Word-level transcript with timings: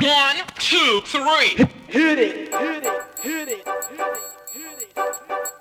One, 0.00 0.36
two, 0.60 1.00
three. 1.06 1.56
Hit 1.88 2.18
it, 2.20 2.54
hit 2.54 2.84
it, 2.84 3.02
hit 3.20 3.48
it, 3.48 3.66
hit 3.66 4.08
it, 4.08 4.18
hit 4.52 4.82
it. 4.96 5.57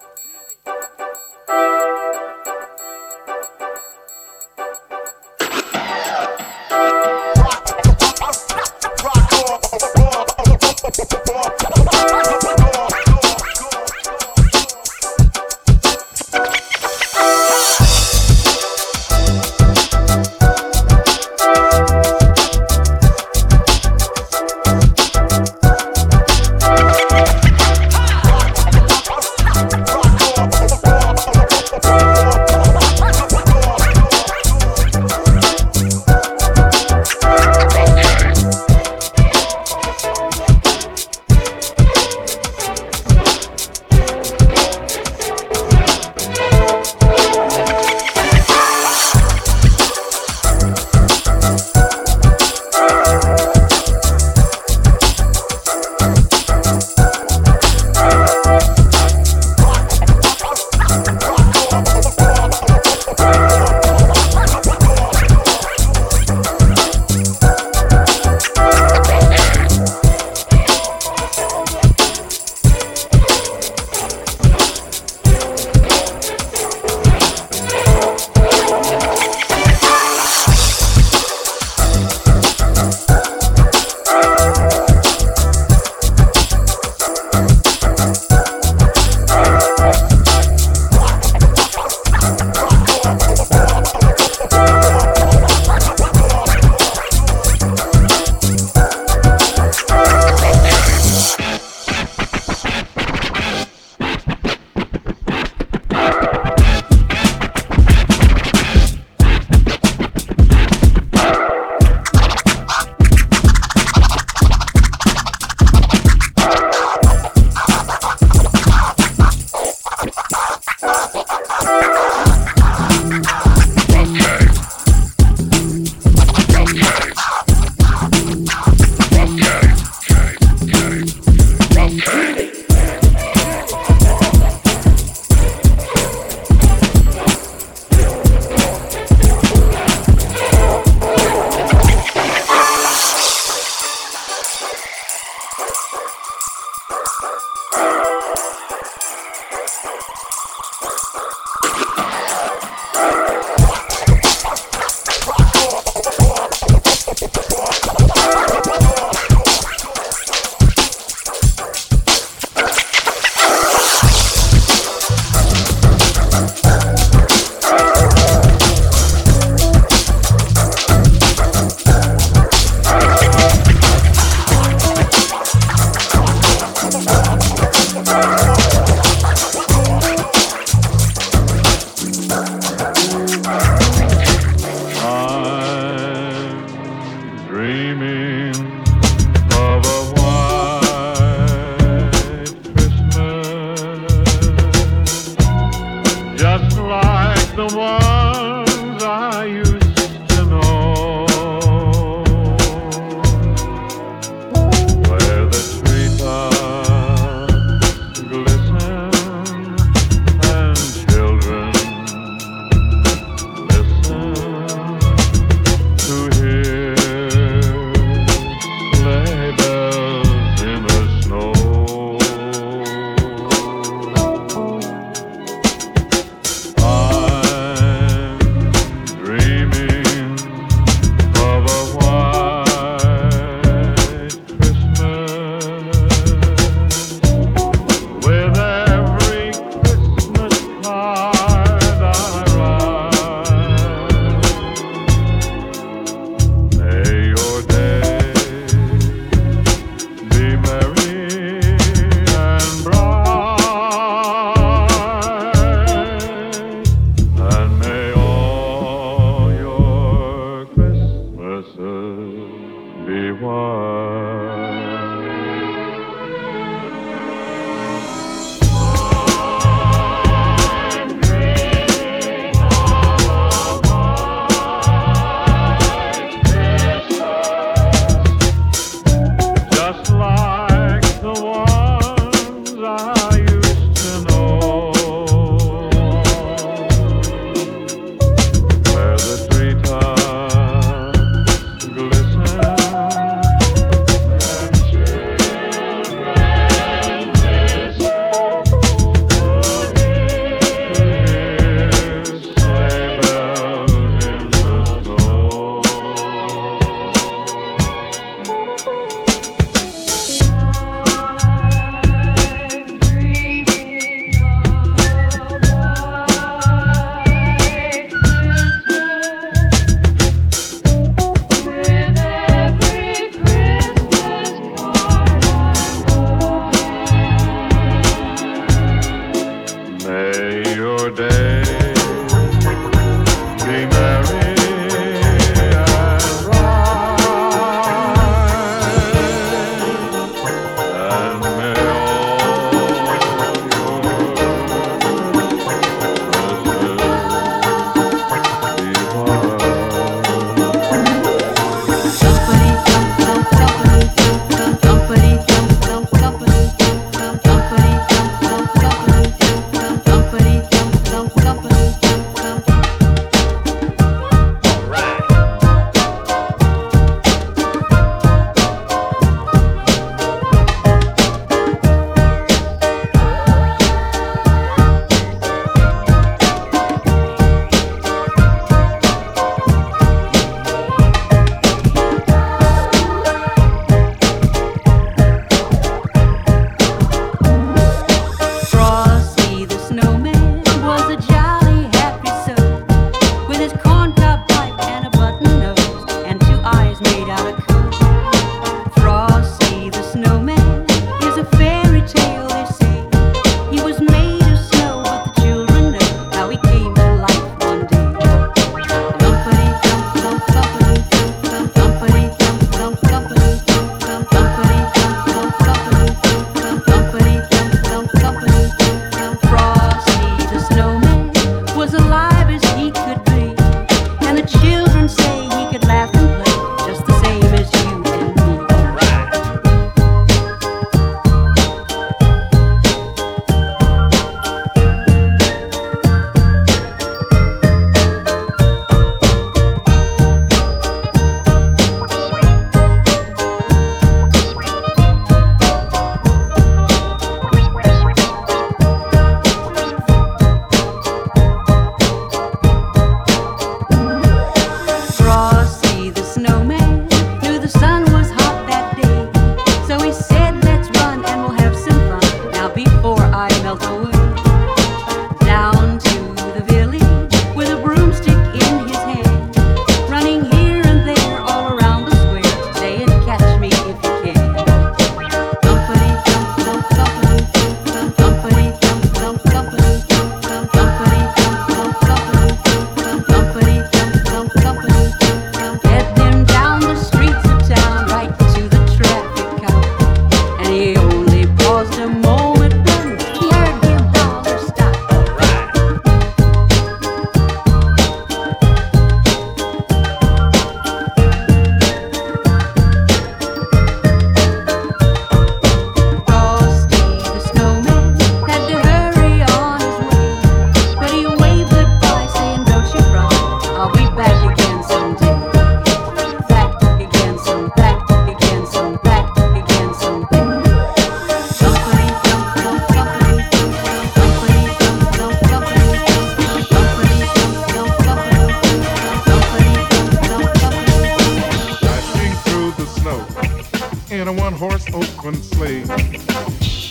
heart. 263.67 264.46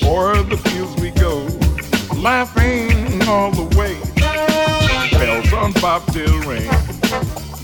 For 0.01 0.37
the 0.43 0.57
fields 0.57 1.01
we 1.01 1.11
go, 1.11 1.47
laughing 2.17 3.23
all 3.29 3.51
the 3.51 3.67
way. 3.77 3.97
Bells 5.19 5.53
on 5.53 5.73
bobtail 5.81 6.39
ring, 6.43 6.71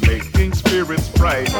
making 0.02 0.54
spirits 0.54 1.08
bright. 1.10 1.50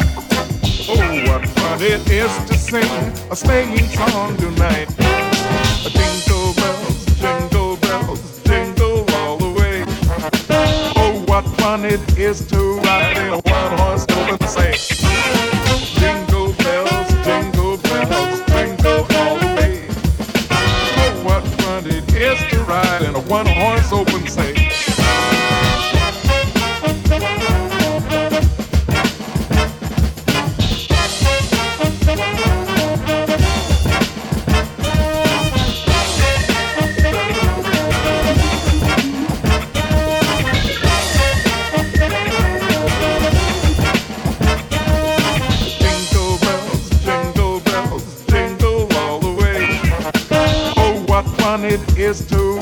Oh, 0.89 1.23
what 1.29 1.49
fun 1.49 1.81
it 1.81 2.11
is 2.11 2.33
to 2.49 2.55
sing 2.55 2.85
a 3.31 3.37
sleighing 3.37 3.87
song 3.89 4.37
tonight. 4.37 4.89
Jingle 5.89 6.55
bells, 6.55 7.07
jingle 7.21 7.77
bells, 7.77 8.43
jingle 8.43 9.05
all 9.17 9.37
the 9.37 9.51
way. 9.59 9.85
Oh, 10.97 11.23
what 11.27 11.45
fun 11.59 11.85
it 11.85 12.01
is 12.19 12.47
to 12.49 12.79
ride 12.81 13.17
in 13.17 13.33
a 13.33 13.41
one 13.41 13.79
horse 13.79 14.07
open 14.11 14.47
sleigh. 14.49 14.92
One 23.29 23.47
horse 23.47 23.93
open 23.93 24.23
it 51.73 51.99
is 51.99 52.26
to 52.26 52.62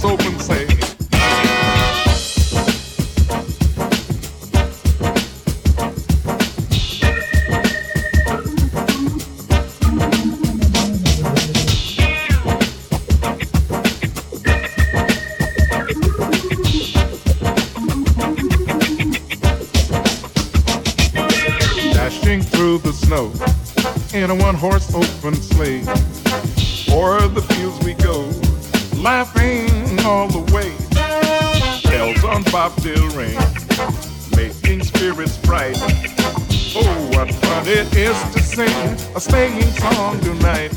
spirits 35.11 35.37
bright. 35.37 35.75
Oh, 36.73 37.09
what 37.13 37.33
fun 37.33 37.67
it 37.67 37.93
is 37.95 38.17
to 38.33 38.39
sing 38.39 38.69
a 39.15 39.19
sleighing 39.19 39.61
song 39.61 40.19
tonight. 40.21 40.71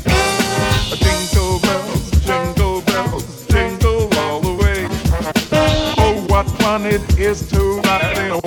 Jingle 0.95 1.59
bells, 1.59 2.11
jingle 2.25 2.81
bells, 2.81 3.47
jingle 3.47 4.13
all 4.17 4.41
the 4.41 4.53
way. 4.61 4.87
Oh, 5.97 6.25
what 6.27 6.49
fun 6.59 6.85
it 6.85 7.01
is 7.17 7.47
to 7.49 7.79
ride 7.81 8.17
in 8.17 8.31
a 8.31 8.44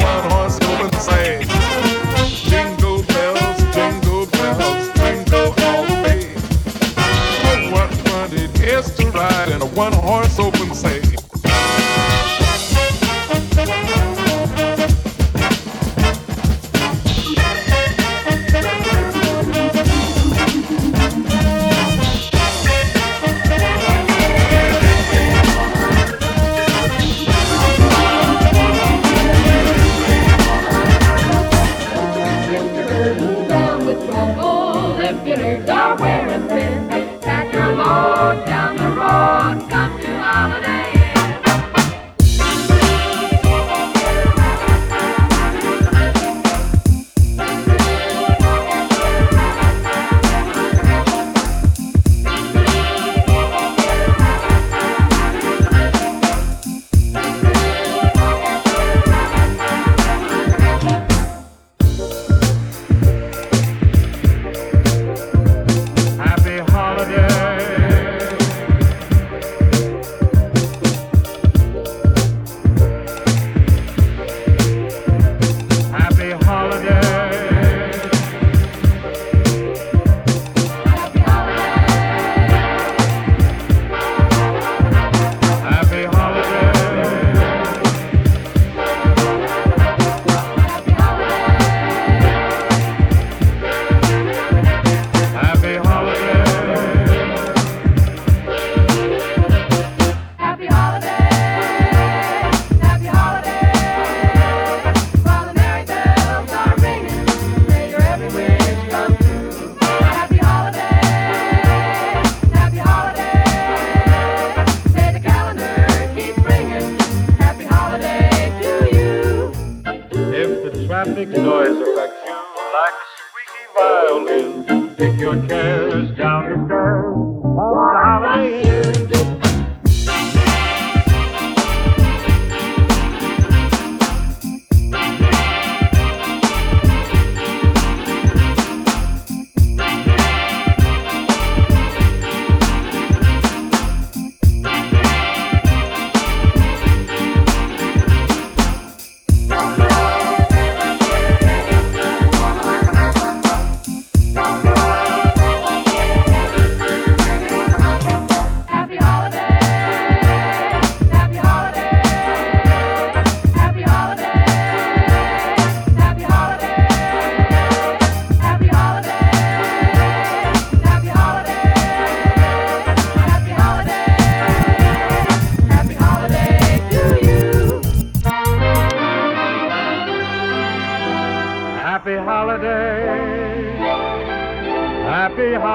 like 122.09 122.27
you 122.27 122.63
like 122.73 122.95
a 122.95 123.07
squeaky 123.25 123.65
violin. 123.77 124.97
Take 124.97 125.21
your 125.21 125.47
cares 125.47 126.17
down 126.17 126.51
the 126.51 126.67
stairs 126.67 127.05
on 127.07 127.93
the 127.93 128.01
holiday. 128.05 128.68